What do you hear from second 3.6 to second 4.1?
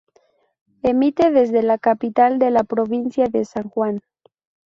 Juan.